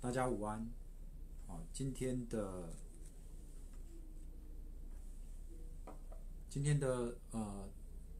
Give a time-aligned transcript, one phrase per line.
[0.00, 0.64] 大家午安。
[1.48, 2.72] 好，今天的
[6.48, 7.68] 今天的呃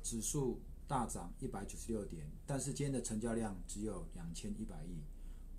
[0.02, 5.04] 指数大涨一百九十六点，但是今天的成交量只有两千一百亿。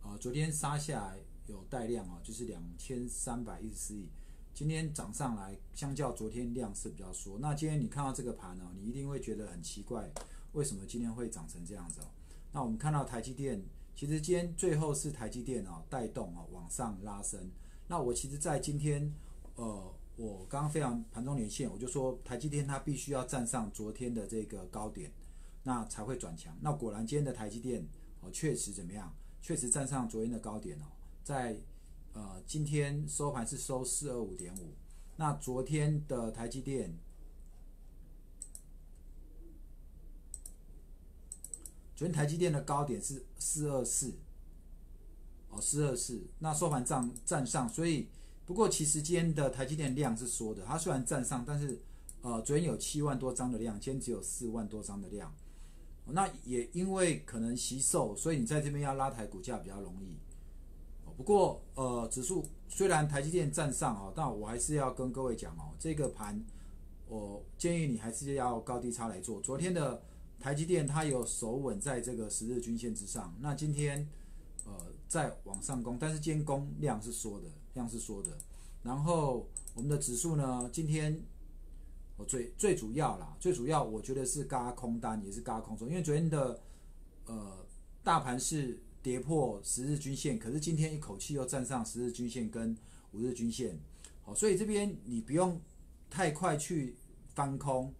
[0.03, 4.09] 呃，昨天杀下来有带量啊，就是两千三百一十四亿。
[4.53, 7.39] 今天涨上来，相较昨天量是比较缩。
[7.39, 10.11] 那今天你看到这个盘呢，你一定会觉得很奇怪，
[10.51, 12.11] 为什么今天会涨成这样子哦？
[12.51, 13.63] 那我们看到台积电。
[13.99, 17.51] 其实今天最后是台积电啊带动啊往上拉升。
[17.85, 19.13] 那我其实，在今天，
[19.55, 25.11] 呃，我刚刚非常盘中连线，我就说台积电它必须要站上昨天的这个高点，
[25.63, 26.57] 那才会转强。
[26.61, 27.85] 那果然今天的台积电
[28.21, 29.13] 哦，确实怎么样？
[29.41, 30.85] 确实站上昨天的高点哦，
[31.21, 31.59] 在
[32.13, 34.75] 呃今天收盘是收四二五点五。
[35.17, 36.97] 那昨天的台积电。
[41.99, 44.13] 昨天台积电的高点是四二四，
[45.49, 48.07] 哦，四二四，那收盘站站上，所以
[48.45, 51.77] 不过其实今天的台积电量是缩的，它虽然站上，但是
[52.21, 55.29] 呃，昨天有七万多张的量，今天只有四万多张的量，
[56.05, 60.17] 那也因为可能吸售，所以你在这边要拉抬股价比较容易。
[61.17, 66.41] 不过呃，指数虽然台积电站上哦，但我还是要跟各位讲哦，这个盘
[67.09, 69.41] 我建议你还是要高低差来做。
[69.41, 70.01] 昨天的。
[70.39, 74.07] 台积电它有守稳在这个十日均线之上，那今天
[74.65, 74.73] 呃
[75.07, 78.37] 在往上攻，但是今天攻量是缩的，量是缩的。
[78.81, 81.21] 然后我们的指数呢，今天
[82.15, 86.61] 我最最主要啦，最主要我觉得是嘎空单，也是嘎空中，因为昨天的
[87.25, 87.65] 呃
[88.01, 92.77] 大盘是跌破十日均线，可是今天一口气又站上十日均线跟
[93.11, 93.77] 五日均线，
[94.23, 95.59] 好，所以这边你不用
[96.09, 96.95] 太快去
[97.35, 97.93] 翻空，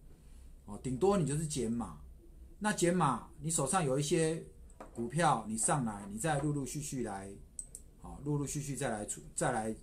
[0.66, 2.00] 哦，顶多你就是减码。
[2.62, 4.44] 那减码，你手上有一些
[4.94, 7.32] 股票，你上来，你再陆陆续续来，
[8.02, 9.74] 好，陆陆续续再来出，再来，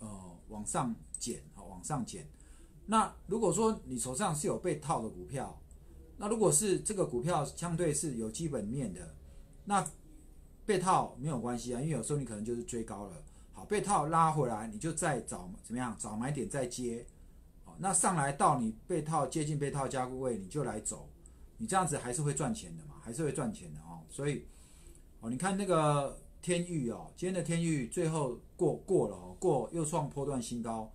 [0.00, 2.26] 呃，往上减，好，往上减。
[2.86, 5.60] 那如果说你手上是有被套的股票，
[6.16, 9.14] 那如果是这个股票相对是有基本面的，
[9.64, 9.86] 那
[10.66, 17.06] 被套没有关系啊，因为有时候你可能就是追高了，好，被套拉回来，你就再找怎么样，找买点再接，
[17.64, 21.08] 好，那上来到你被套接近被套加固位，你就来走。
[21.58, 22.94] 你这样子还是会赚钱的嘛？
[23.02, 24.00] 还是会赚钱的哦。
[24.08, 24.44] 所以，
[25.20, 30.90] 哦，你看那个天域哦，今天的天域最后过过了哦，过又创波段新高。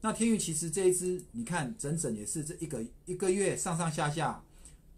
[0.00, 4.42] 那天域其实这一只，你看整整也是这一个一个月上上下下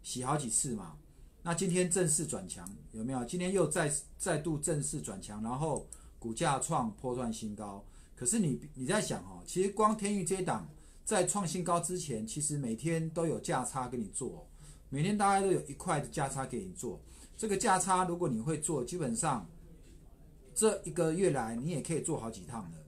[0.02, 0.96] 洗好几次嘛。
[1.42, 3.24] 那今天正式转强有没有？
[3.24, 5.86] 今天又再再度正式转强，然后
[6.18, 7.84] 股价创波段新高。
[8.16, 10.68] 可是你你在想哦，其实光天域这一档
[11.04, 14.47] 在创新高之前，其实每天都有价差给你做。
[14.90, 17.00] 每天大概都有一块的价差给你做，
[17.36, 19.46] 这个价差如果你会做，基本上
[20.54, 22.78] 这一个月来你也可以做好几趟的。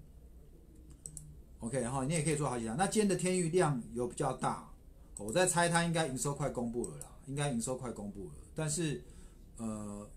[1.59, 2.75] OK 然后，你也可以做好几趟。
[2.75, 4.67] 那今天的天域量有比较大，
[5.19, 8.35] 我在猜它应该营收快公布了啦，应该营收快公布了。
[8.55, 9.05] 但是
[9.59, 10.09] 呃，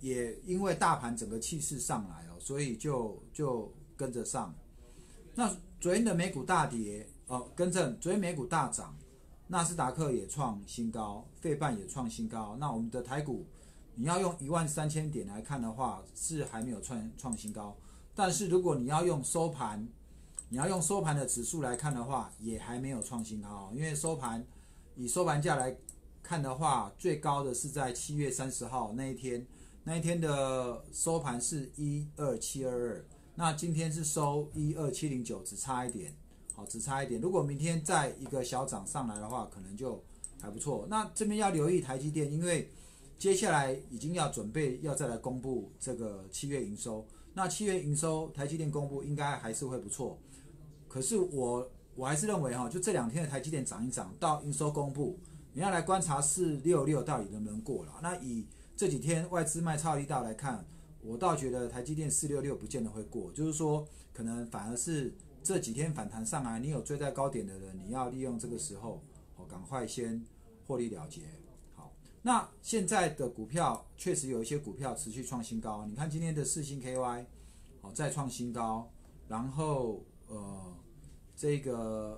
[0.00, 4.54] 也因为大盘整个气势上来哦，所以就就跟着上。
[5.34, 8.96] 那昨天的美股大跌哦，跟正昨天美股大涨。
[9.52, 12.56] 纳斯达克也创新高，费半也创新高。
[12.58, 13.44] 那我们的台股，
[13.94, 17.76] 你要用一万三千点来看的话，是还没有创创新高。
[18.14, 19.86] 但是如果你要用收盘，
[20.48, 23.70] 你要用收盘的指数来看的话，也还没有创新高。
[23.74, 24.42] 因为收盘
[24.96, 25.76] 以收盘价来
[26.22, 29.46] 看的话，最高的是在七月三十号那一天，
[29.84, 33.04] 那一天的收盘是一二七二二，
[33.34, 36.16] 那今天是收一二七零九，只差一点。
[36.54, 37.18] 好，只差一点。
[37.18, 40.02] 如果明天再一个小涨上来的话，可能就
[40.40, 40.86] 还不错。
[40.90, 42.70] 那这边要留意台积电，因为
[43.18, 47.06] 接下来已经要准备要再来公布这个七月营收。
[47.32, 50.18] 那七月营收台积电公布应该还是会不错。
[50.88, 55.18] 可是我我还是认为哈，就这两天的台积电涨一涨，到营收公布，
[55.54, 57.94] 你要来观察四六六到底能不能过了。
[58.02, 58.46] 那以
[58.76, 60.62] 这几天外资卖超力道来看，
[61.00, 65.14] 我倒觉得台积电四六六不见得会过，就是说可能反而是。
[65.44, 69.02] 这几天反弹上来，你有追在高点的人，你要利用这个时候，
[69.36, 70.24] 哦，赶快先
[70.66, 71.22] 获利了结。
[71.74, 71.92] 好，
[72.22, 77.26] 那现在的股票确实有一些股票持续创新高，你看今天的四星 KY，
[77.80, 78.88] 哦，再创新高，
[79.26, 80.76] 然后呃，
[81.34, 82.16] 这个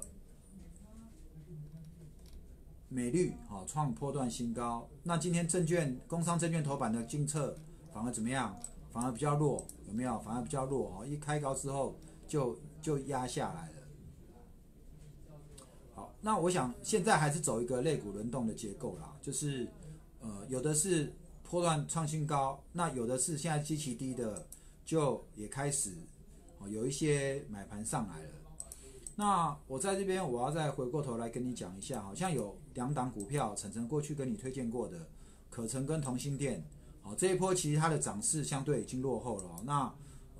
[2.91, 4.87] 美绿，哦，创波段新高。
[5.03, 7.57] 那今天证券、工商证券头版的金策
[7.91, 8.55] 反而怎么样？
[8.93, 10.21] 反而比较弱，有没有？
[10.21, 11.97] 反而比较弱哦，一开高之后
[12.29, 12.55] 就。
[12.85, 13.77] 就压下来了。
[15.95, 19.67] 好，那我想现在还是走一个肋骨轮动的结构啦，就是
[20.21, 21.11] 呃，有的是
[21.43, 24.47] 破断创新高，那有的是现在基期低的，
[24.85, 25.93] 就也开始
[26.69, 28.29] 有一些买盘上来了。
[29.17, 35.09] 那我在这边我要再回过头来跟你讲一下，好像有两档股票，晨晨过去跟你推荐过的，
[35.49, 36.63] 可成跟同心店，
[37.01, 39.63] 好这一波其实它的涨势相对已经落后了。
[39.65, 39.95] 那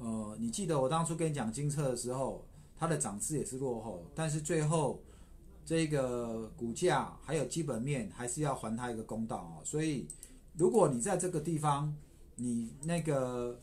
[0.05, 2.45] 呃你记得我当初跟你讲金策的时候，
[2.77, 5.01] 它的涨势也是落后，但是最后。
[5.67, 9.65] 这个股价还有基本面，还是要还他一个公道啊！
[9.65, 10.07] 所以，
[10.59, 11.97] 如果你在这个地方，
[12.37, 13.59] 你那个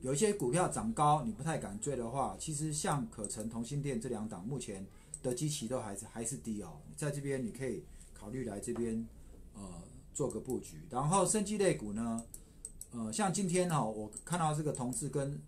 [0.00, 4.84] 有一些股票涨高，你不太敢追的话，其实像可成、同心店这两档，目前
[5.22, 6.80] 的基期都还是还是低哦。
[6.96, 9.06] 在这边你可以考虑来这边
[9.54, 9.62] 呃
[10.12, 10.82] 做个布局。
[10.90, 12.24] 然后，生机类股呢，
[12.90, 15.40] 呃，像今天哦，我看到这个同志跟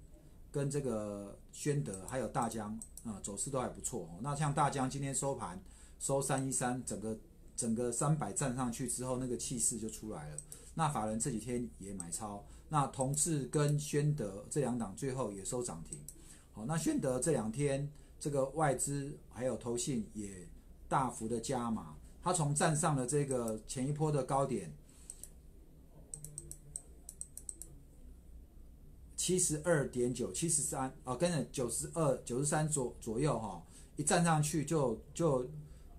[0.52, 4.08] 跟这个宣德还有大江啊，走势都还不错。
[4.20, 5.60] 那像大江今天收盘。
[5.98, 7.16] 收三一三，整个
[7.56, 10.36] 整个三百站上去之后，那个气势就出来了。
[10.74, 15.96] 那法人这几天也买超，那同志跟宣德这两档最后也收涨停。
[16.52, 17.88] 好，那宣德这两天
[18.18, 20.48] 这个外资还有投信也
[20.88, 24.72] 大幅的加码，它从站上了这个前一波的高点
[29.22, 33.62] 七十二点九、七十三哦，跟着九十二、九十三左左右哈，
[33.94, 35.48] 一站上去就就。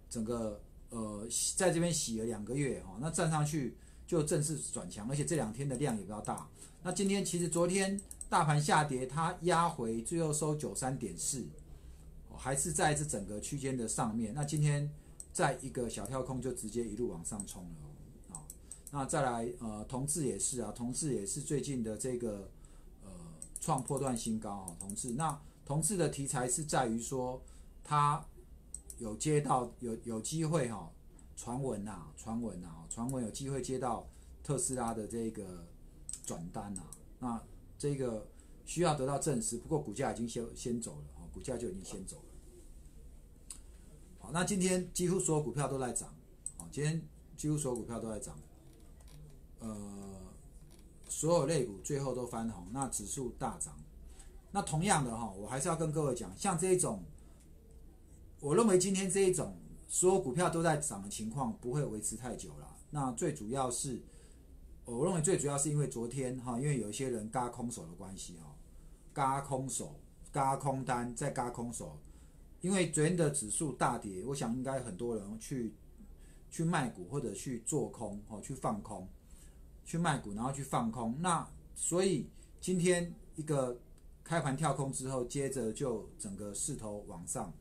[0.09, 0.61] 整个
[0.91, 3.75] 呃，在这边洗了两个月哈，那站上去
[4.05, 6.47] 就正式转强，而且这两天的量也比较大。
[6.83, 7.99] 那今天其实昨天
[8.29, 11.47] 大盘下跌，它压回最后收九三点四，
[12.37, 14.35] 还是在这整个区间的上面。
[14.35, 14.87] 那今天
[15.31, 17.69] 在一个小跳空就直接一路往上冲了
[18.29, 18.35] 哦。
[18.35, 18.45] 啊，
[18.91, 22.51] 那再来呃，同志也是啊，同志也是最近的这个
[23.63, 25.11] 创破断新高啊，同志。
[25.13, 27.41] 那同志的题材是在于说
[27.83, 28.25] 它。
[28.99, 30.89] 有接到有有机会哈，
[31.35, 34.07] 传闻呐，传闻呐，传闻有机会接到
[34.43, 35.67] 特斯拉的这个
[36.23, 36.83] 转单呐，
[37.19, 37.43] 那
[37.77, 38.29] 这个
[38.65, 42.23] 需要得到证实，不过股价已经先先走了哈，股价就已经先走了。
[44.19, 46.07] 好，那今天几乎所有股票都在涨，
[46.57, 47.01] 啊，今天
[47.35, 48.39] 几乎所有股票都在涨，
[49.59, 50.12] 呃，
[51.15, 53.77] 所有类股最后都翻红，那指数大涨。
[54.51, 57.03] 那同样的哈，我还是要跟各位讲，像这一种。
[58.39, 59.55] 我认为今天这一种
[59.87, 62.75] 所有股票都在涨的情况不会维持太久了。
[62.89, 64.01] 那最主要是，
[64.85, 68.55] 我认为最主要是因为昨天哈，因为有一些人嘎空手的关系哈，
[69.13, 69.99] 嘎空手、
[70.31, 71.99] 嘎空单再嘎空手，
[72.59, 75.75] 因为昨天的指数大跌，我想应该很多人去
[76.49, 79.07] 去卖股或者去做空哦，去放空，
[79.85, 81.15] 去卖股然后去放空。
[81.19, 83.79] 那所以今天一个
[84.23, 87.53] 开盘跳空之后，接着就整个势头往上。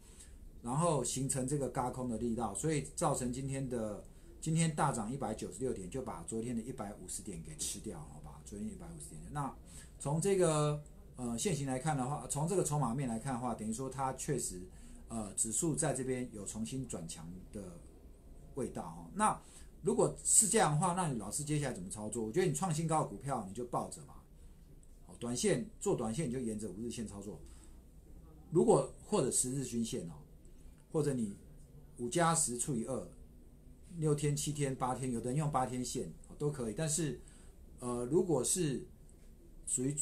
[0.62, 4.04] 然后形成这个嘎空的力道，所以造成今天的
[4.40, 8.40] 今天大涨一百九十六点，就把昨天的一百五十点给吃掉，好吧？
[8.44, 9.20] 昨天一百五十点。
[9.32, 9.52] 那
[9.98, 10.80] 从这个
[11.16, 14.62] 呃现行来看的话，从这个筹码面来看的话，等于说它确实
[15.08, 17.80] 呃指数在这边有重新转强的
[18.54, 19.10] 味道哈。
[19.14, 19.40] 那
[19.82, 22.24] 如果是这样的话，那你老师接下来怎么操作？
[22.24, 24.14] 我觉得你创新高的股票你就抱着嘛，
[25.06, 27.40] 好，短线做短线你就沿着五日线操作，
[28.50, 30.14] 如果或者十日均线哦。
[30.92, 31.34] 或者你
[31.96, 33.08] 五加十除以二，
[33.96, 36.74] 六天、七天、八天，有的人用八天线都可以。
[36.76, 37.18] 但是，
[37.80, 38.86] 呃，如果是
[39.66, 39.96] 属于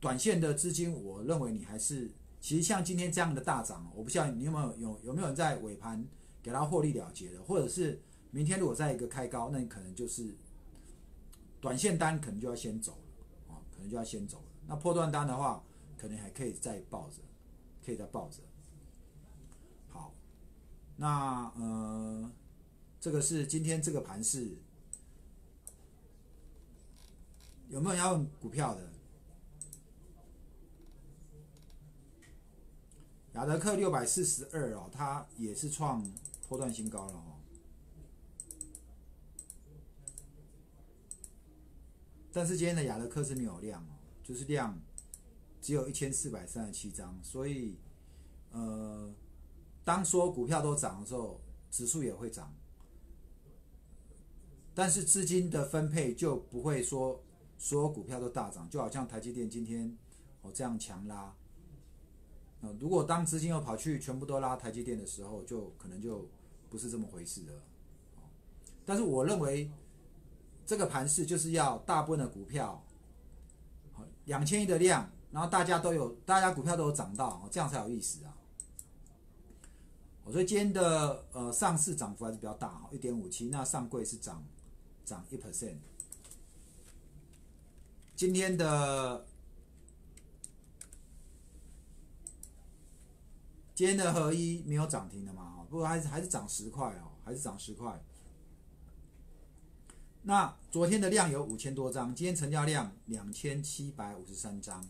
[0.00, 2.10] 短线的资金，我认为你还是
[2.40, 6.04] 其实像今天这样的大涨，我不知道你有没有有有没有人在尾盘
[6.42, 8.02] 给它获利了结的，或者是
[8.34, 10.34] 明天如果再一个开高，那你可能就是
[11.60, 14.44] 短线单可能就要先走了啊，可能就要先走了。
[14.66, 15.62] 那破断单的话，
[15.96, 17.18] 可能还可以再抱着，
[17.86, 18.40] 可以再抱着。
[19.88, 20.12] 好
[20.96, 22.28] 那呃，
[23.00, 24.58] 这个是今天这个盘是
[27.68, 28.90] 有没有要问股票的？
[33.34, 36.04] 亚德克六百四十二哦，它也是创
[36.48, 37.33] 破断新高了哦。
[42.34, 44.78] 但是今天的亚德克是没有量哦，就是量
[45.62, 47.78] 只有一千四百三十七张，所以
[48.50, 49.14] 呃。
[49.86, 51.38] 当说股票都涨的时候，
[51.70, 52.54] 指数也会涨，
[54.74, 57.22] 但是资金的分配就不会说
[57.58, 59.94] 所有股票都大涨，就好像台积电今天
[60.40, 61.36] 哦这样强拉，
[62.62, 66.26] 啊，如果当资金又跑去全部都拉台积电的时候，就可能就
[66.70, 67.52] 不是这么回事了。
[68.86, 69.70] 但是我认为
[70.66, 72.84] 这个盘势就是要大部分的股票，
[74.24, 78.34] 两千亿的量，然后大家都有，大家股票都有涨到，这样才有意思啊。
[80.22, 84.42] 我说今天的呃上市涨幅还是比较大哈，一点五七，那上柜是涨
[85.04, 85.76] 涨一 percent。
[88.16, 89.26] 今天的
[93.74, 95.66] 今天的合一没有涨停的嘛？
[95.68, 98.02] 不过还是还是涨十块哦，还是涨十块。
[100.26, 104.82] 那昨天的量有五千多张，今天成交量两千七百五十三张。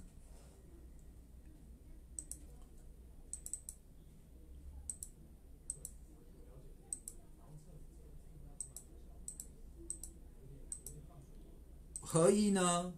[12.01, 12.95] 合一呢？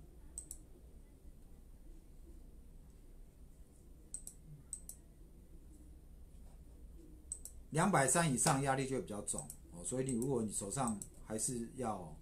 [7.71, 12.15] 两百三以上压力就会比较重哦，所以你如果你手上还是要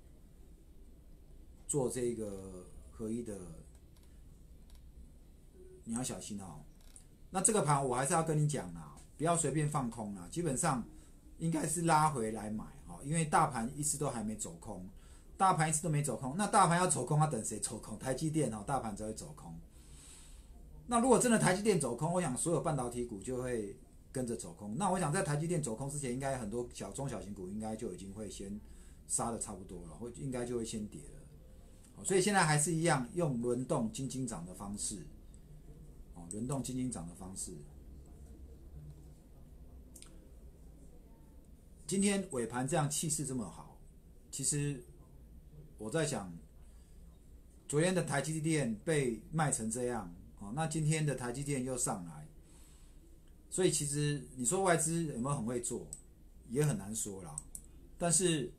[1.66, 3.38] 做这个合一的，
[5.84, 6.60] 你要小心哦。
[7.30, 10.84] 那这个盘我还是要跟你讲啦，不要随便放空啦，基本上
[11.38, 14.88] 应该是拉回来买哈，因为大盘一直都还没走空。
[15.36, 17.98] 大盘一次都没走空，那大盘要走空，它等谁走空？
[17.98, 19.52] 台积电哦，大盘才会走空。
[20.86, 23.76] 那如果真的台积电走空，我想所有半导体股就会
[24.12, 24.76] 跟着走空。
[24.78, 28.60] 那我想在台积电走空之前，应该很多小中小型股应该就已经会先
[29.08, 31.23] 杀的差不多了，会应该就会先跌了。
[32.04, 35.06] 所以现在还是一样用轮动金金涨的方式，
[36.14, 37.52] 哦，轮动金金涨的方式。
[41.86, 43.78] 今天尾盘这样气势这么好，
[44.30, 44.84] 其实。
[45.76, 46.32] 我在想，
[47.68, 52.28] 昨天的台积电被卖成这样，哦，那今天的台积电又上来，
[53.50, 55.88] 所以其实你说外资有没有很会做，
[56.48, 57.36] 也很难说啦。
[57.98, 58.52] 但是，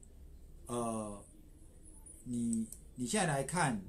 [0.67, 1.23] 呃，
[2.25, 3.81] 你你现在来看，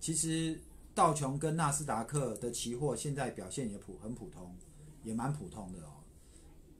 [0.00, 0.60] 其实
[0.94, 4.54] 道琼跟纳斯达克的期货现在表现也普很普通，
[5.02, 5.90] 也蛮普通的哦。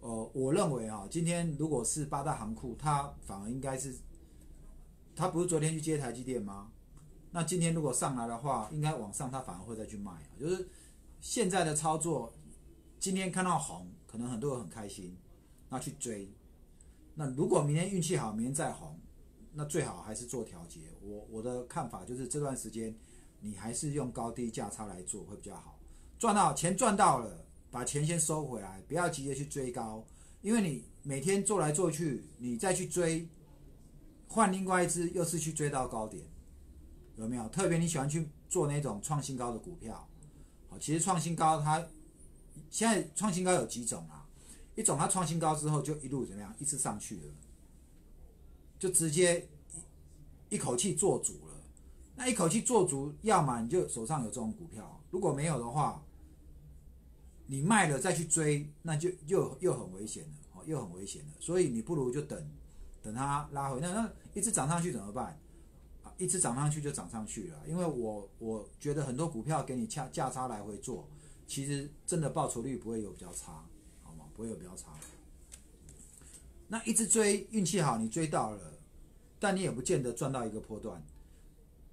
[0.01, 3.97] 呃，我认为啊，今天如果是八大行库，它反而应该是。
[5.17, 6.73] 它不是昨天去接台积电吗？
[7.31, 10.31] 那今天如果上来的话，应该往上，它反而会再去卖啊。
[10.41, 10.69] 就是
[11.21, 12.33] 现在的操作，
[12.99, 15.17] 今天看到红，可能很多人很开心，
[15.69, 16.29] 那去追。
[17.15, 18.99] 那如果明天运气好，明天再红，
[19.55, 20.81] 那最好还是做调节。
[21.01, 22.95] 我我的看法就是这段时间，
[23.41, 25.79] 你还是用高低价差来做会比较好。
[26.19, 30.05] 赚到钱赚到了，把钱先收回来，不要急着去追高，
[30.43, 33.29] 因为你每天做来做去，你再去追。
[34.27, 36.25] 换另外一只，又是去追到高点，
[37.15, 37.49] 有没有？
[37.51, 40.09] 特别你喜欢去做那种创新高的股票，
[40.69, 41.87] 好，其实创新高它
[42.69, 44.27] 现在创新高有几种啊？
[44.75, 47.23] 一种它创新高之后就一路怎么样，一直上去了，
[48.85, 49.49] 就直接
[50.51, 51.55] 一口气做足了。
[52.17, 56.05] 那一口气做足，要么你就手上有这种股票，如果没有的话，
[57.47, 61.29] 你卖了再去追，那就又又很危险了，哦，又很危险了。
[61.41, 62.47] 所以你不如就等。
[63.03, 65.39] 等它拉回，那那一直涨上去怎么办？
[66.03, 67.63] 啊，一直涨上去就涨上去了。
[67.67, 71.09] 因为我我觉得很多股票给你价价差来回做，
[71.47, 73.65] 其实真的报酬率不会有比较差，
[74.03, 74.27] 好吗？
[74.35, 74.93] 不会有比较差。
[76.67, 78.73] 那一直追，运气好你追到了，
[79.45, 81.05] 但你也不见得赚到一个波段。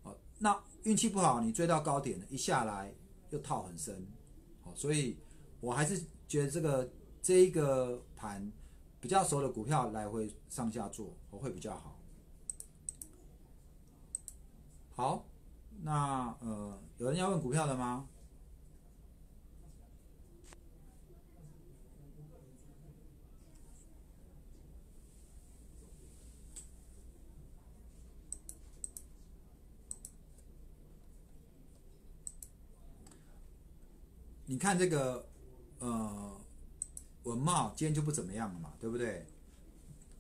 [0.03, 2.93] 哦，那运气不好你追到高点，一下来
[3.31, 4.07] 又套很深。
[4.61, 5.17] 好，所以
[5.59, 6.89] 我还是觉得这个
[7.21, 8.49] 这一个盘。
[9.01, 11.97] 比较熟的股票来回上下做，我会比较好。
[14.95, 15.25] 好，
[15.81, 18.07] 那呃，有人要问股票的吗？
[34.51, 35.25] 你看这个，
[35.79, 36.29] 呃。
[37.23, 39.27] 文茂今天就不怎么样了嘛，对不对？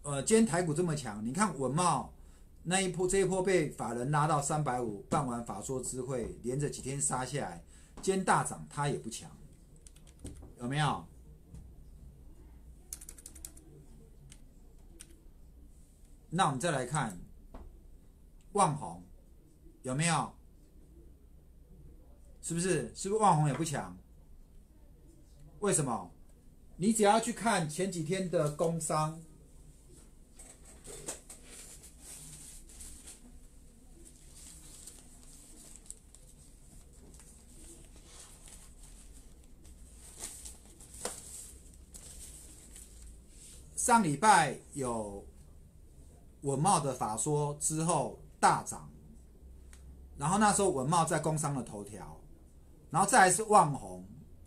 [0.03, 2.13] 呃，今天台股这么强，你看文茂
[2.61, 7.63] 那一波这一波被法人拉到三百五，办完法说之会，连着几天杀下来，
[8.03, 9.31] 今天大涨，它也不强，
[10.59, 11.03] 有没有？
[16.29, 17.19] 那我们再来看
[18.51, 19.03] 万红，
[19.81, 20.31] 有没有？
[22.43, 22.93] 是不是？
[22.93, 23.97] 是不是万红也不强？
[25.61, 26.11] 为什么？
[26.77, 29.21] 你只要去看前几天的工商，
[43.75, 45.23] 上礼拜有
[46.41, 48.89] 文茂的法说之后大涨，
[50.17, 52.19] 然后那时候文茂在工商的头条，
[52.89, 54.03] 然后再来是万红，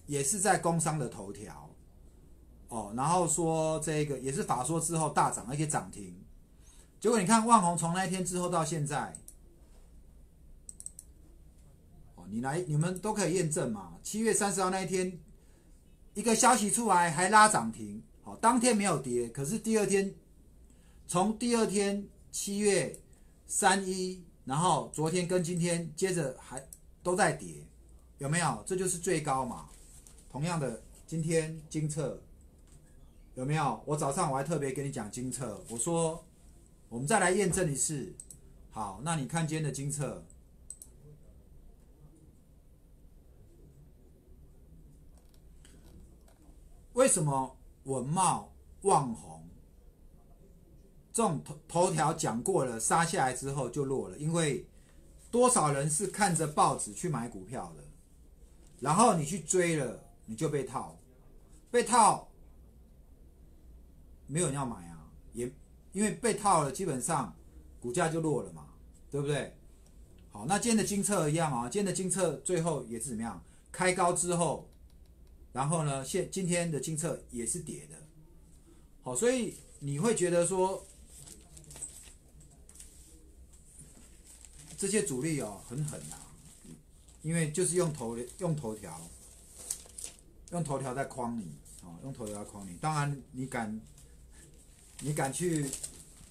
[0.07, 1.71] 也是在工商的头条。
[2.69, 6.17] 哦，然后说这个也是法说之后大涨，而且涨停。
[6.99, 9.15] 结果你看万红从那一天之后到现在，
[12.17, 13.99] 哦，你来你们都可以验证嘛。
[14.03, 15.21] 七月三十号那一天，
[16.15, 20.13] 一个消息出来还拉涨停，好，当天没有跌，可是第二天，
[21.07, 22.99] 从第二天七月
[23.47, 26.67] 三一，然后昨天跟今天接着还
[27.05, 27.67] 都在跌，
[28.19, 28.65] 有没有？
[28.67, 29.69] 这就是最高嘛。
[30.35, 32.21] 同样的，今天金策
[33.37, 33.81] 有没有？
[33.87, 36.25] 我早上我还特别跟你讲金策，我说
[36.89, 38.13] 我们再来验证一次。
[38.73, 40.25] 好，那你看今天的金策。
[46.95, 49.49] 为什么文茂、望红
[51.13, 54.19] 这种头头条讲过了，杀下来之后就落了？
[54.19, 54.67] 因为
[55.31, 57.85] 多少人是看着报纸去买股票的，
[58.81, 60.99] 然后你去追了，你就被套，
[61.71, 62.29] 被套，
[64.27, 65.53] 没有人要买啊，也
[65.93, 67.35] 因为被套了，基本上
[67.81, 68.69] 股价就落了嘛，
[69.11, 69.57] 对不对？
[70.31, 73.43] 好，那今天的金策一样啊，今天的金策最后也是怎么样？
[73.73, 74.69] 开高之后。
[75.53, 77.95] 然后呢，现今天的金策也是跌的，
[79.03, 80.85] 好，所以你会觉得说
[84.77, 86.19] 这些主力哦很狠啊，
[87.23, 89.01] 因为就是用头用头条，
[90.55, 92.77] 用头条在框你啊，用头条在框你。
[92.79, 93.79] 当然你敢
[95.01, 95.71] 你敢去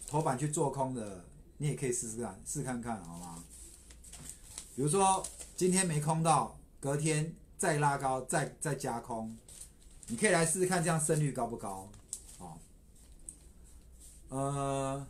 [0.08, 1.24] 头版去做空的，
[1.58, 3.44] 你也可以试试看，试看看好吗？
[4.76, 5.24] 比如说
[5.56, 7.36] 今天没空到，隔天。
[7.56, 9.38] 再拉高，再再加空，
[10.08, 11.90] 你可以来试试看，这样胜率高不高？
[12.38, 12.58] 哦，
[14.28, 15.08] 呃，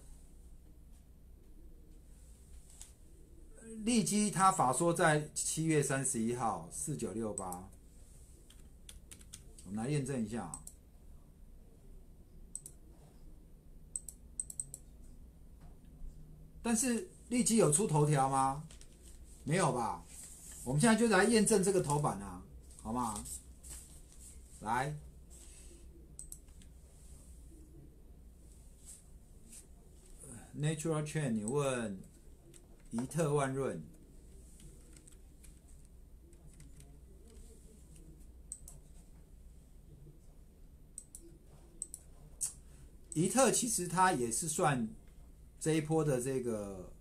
[3.83, 7.67] 利基他法说在七月三十一号四九六八，
[9.75, 10.59] 来验证一下啊。
[16.61, 18.63] 但是立即有出头条吗？
[19.43, 20.03] 没有吧？
[20.63, 22.41] 我们现在就来验证这个头版啊。
[22.81, 23.23] 好吗？
[24.61, 24.93] 来
[30.57, 31.97] ，Natural Chain，你问
[32.91, 33.81] 怡特万润，
[43.13, 44.87] 怡特其实它也是算
[45.59, 46.91] 这一波的这个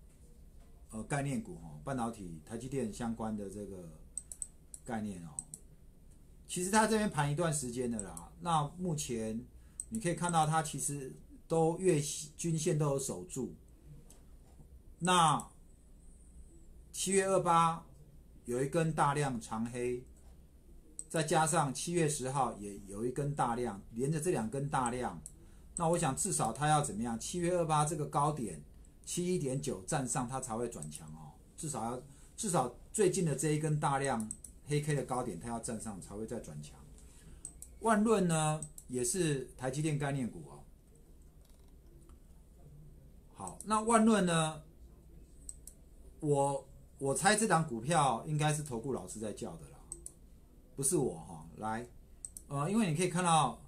[0.91, 3.89] 呃概念股哦，半导体、台积电相关的这个
[4.85, 5.29] 概念哦。
[6.47, 9.43] 其实它这边盘一段时间的啦，那目前
[9.89, 11.15] 你可以看到它其实
[11.47, 11.99] 都月
[12.37, 13.55] 均线都有守住。
[14.99, 15.49] 那
[16.91, 17.83] 七月二八
[18.45, 20.03] 有一根大量长黑，
[21.09, 25.19] 再加上七月十号也有一根大量，连着这两根大量，
[25.75, 27.19] 那我想至少它要怎么样？
[27.19, 28.63] 七月二八这个高点
[29.05, 31.33] 七一点九站上，它才会转强哦。
[31.57, 32.01] 至少要
[32.35, 34.29] 至少最近的这一根大量。
[34.65, 36.79] 黑 K 的高点，它要站上才会再转强。
[37.81, 40.63] 万润呢，也是台积电概念股哦。
[43.35, 44.63] 好，那万润呢，
[46.21, 46.65] 我
[46.97, 49.77] 我猜这档股票应该是投顾老师在叫的啦，
[50.77, 51.45] 不是我哈。
[51.57, 51.85] 来，
[52.47, 53.61] 呃，因为你可以看到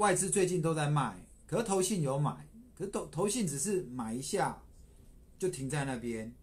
[0.00, 1.14] 外资最近都在卖，
[1.46, 4.62] 可是投信有买，可是投投信只是买一下
[5.38, 6.34] 就停在那边。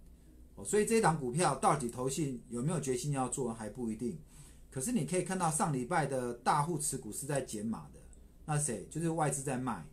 [0.63, 4.15] 所以这档股票到底投信有没有决心要做还不一定，
[4.69, 7.99] 可是你可以看到上礼拜的大户持股是在减码的，
[8.45, 9.83] 那谁就是外资在卖，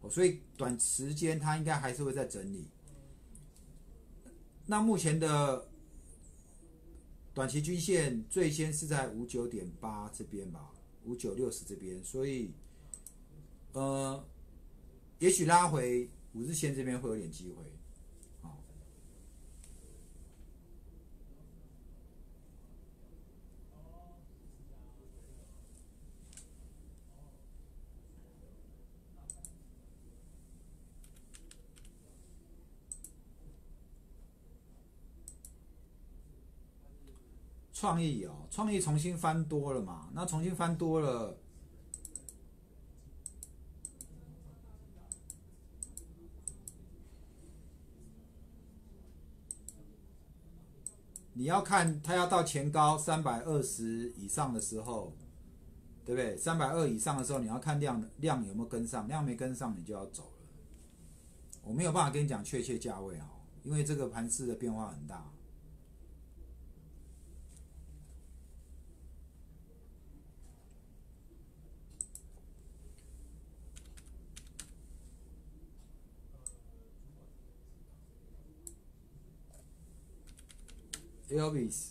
[0.00, 2.68] 哦，所以短时间它应该还是会在整理。
[4.66, 5.68] 那目前的
[7.32, 10.72] 短期均线最先是在五九点八这边吧，
[11.04, 12.52] 五九六十这边，所以
[13.74, 14.24] 呃，
[15.18, 17.62] 也许拉回五日线这边会有点机会。
[37.72, 40.08] 创意哦，创意重新翻多了嘛？
[40.14, 41.36] 那重新翻多了，
[51.34, 55.14] 你要看它要到前高三百二十以上的时候，
[56.04, 56.36] 对不对？
[56.36, 60.28] 三百二以上的时候，你要看量量有没有跟上，量没跟上，你就要走了。
[61.62, 63.24] 我没有办法跟你讲确切价位哦，
[63.62, 65.30] 因为这个盘势的变化很大。
[81.30, 81.90] Elvis。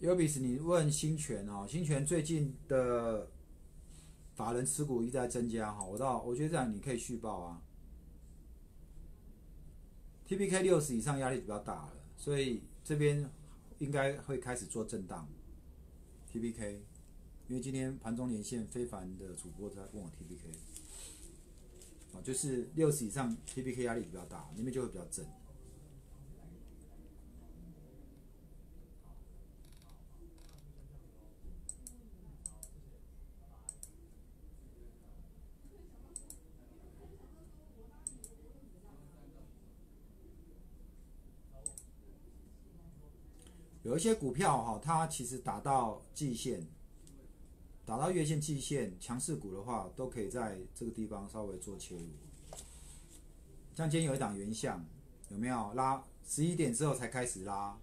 [0.00, 3.30] Elvis，，你问新权哦，新权最近的
[4.34, 7.62] 法人持股一直在增加哈，我到我觉得这样你可以续报啊。
[10.26, 13.30] T P K 六十以上压力比较大了，所以这边
[13.78, 15.28] 应该会开始做震荡。
[16.32, 16.82] T P K，
[17.46, 25.24] 因为今天盘中连线非凡的主播在问我 T P K，啊，就是六十以上 T P K 压力比较大，那边就会比较震。
[43.92, 46.66] 有一些股票哈，它其实打到季线，
[47.84, 52.06] 打到月线、季线，强势股的话，都可以在这个地方稍微做切入。
[53.74, 54.82] 像今天有一档原相，
[55.28, 56.02] 有没有拉？
[56.26, 57.78] 十一点之后才开始拉。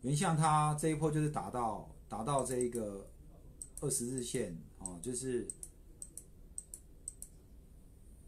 [0.00, 3.08] 原相它这一波就是打到打到这一个
[3.80, 5.46] 二十日线哦，就是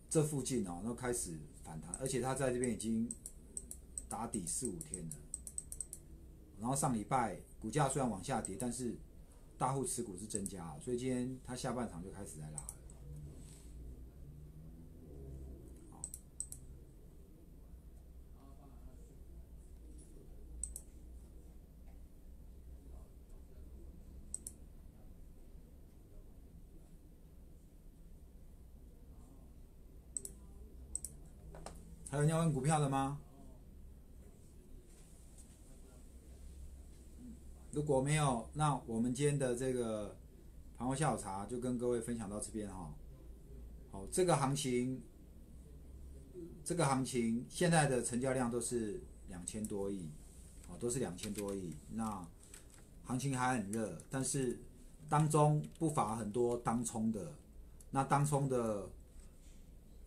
[0.08, 3.10] 这附近哦，然后开始反弹，而且它在这边已经
[4.08, 5.14] 打底四五天了。
[6.58, 8.96] 然后上礼拜股价虽然往下跌，但是
[9.58, 12.66] 大户持股是增加，所以今天它下半场就开始在拉了。
[32.08, 33.18] 还有要问股票的吗？
[37.76, 40.16] 如果没有，那我们今天的这个
[40.78, 42.90] 盘后下午茶就跟各位分享到这边哈。
[43.90, 45.02] 好，这个行情，
[46.64, 50.08] 这个行情现在的成交量都是两千多亿，
[50.68, 51.76] 哦，都是两千多亿。
[51.90, 52.26] 那
[53.04, 54.58] 行情还很热，但是
[55.06, 57.30] 当中不乏很多当冲的。
[57.90, 58.88] 那当冲的，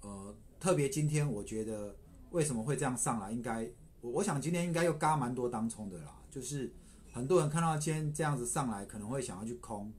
[0.02, 1.96] 呃，特别今天我觉得
[2.32, 3.32] 为什么会这样上来？
[3.32, 3.70] 应该
[4.02, 6.74] 我我想今天应该又嘎蛮多当冲的啦，就是。
[7.12, 9.92] 很多人看到今天这样子上来，可能会想要去空，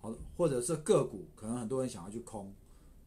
[0.00, 2.52] 好，或者是个股，可能很多人想要去空，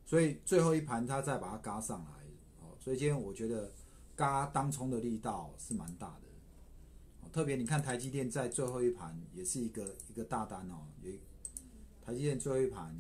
[0.06, 2.12] 所以最后一盘他再把它嘎上来，
[2.60, 3.72] 好，所以今天我觉得
[4.16, 11.20] 嘎当冲的力道是蛮大的，特别你看台积电在最后一盘也是一个一个大单哦，也
[12.02, 13.00] 台积电最后一盘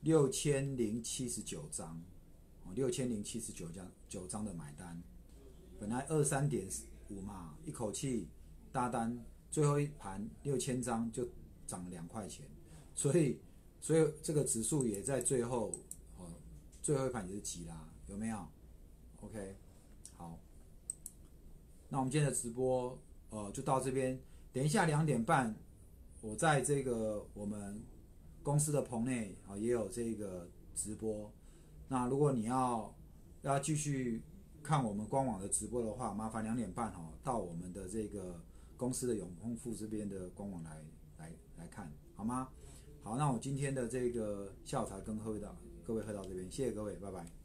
[0.00, 2.02] 六千零七十九张，
[2.64, 5.02] 哦，六千零七十九张九张的买单。
[5.84, 6.66] 本来二三点
[7.10, 8.26] 五嘛，一口气
[8.72, 11.28] 大单，最后一盘六千张就
[11.66, 12.46] 涨了两块钱，
[12.94, 13.38] 所以
[13.82, 15.70] 所以这个指数也在最后
[16.16, 16.24] 哦，
[16.80, 18.48] 最后一盘也是急啦，有没有
[19.20, 19.56] ？OK，
[20.16, 20.38] 好，
[21.90, 24.18] 那我们今天的直播呃就到这边，
[24.54, 25.54] 等一下两点半，
[26.22, 27.84] 我在这个我们
[28.42, 31.30] 公司的棚内啊也有这个直播，
[31.88, 32.96] 那如果你要
[33.42, 34.22] 要继续。
[34.64, 38.40] 看我们官网的直播的话，麻烦两点半哈到我们的这个
[38.78, 40.82] 公司的永丰富这边的官网来
[41.18, 42.48] 来来看，好吗？
[43.02, 47.43] 好，那我今天的这个下午茶跟各位到各位喝到这边，谢谢各位，拜拜。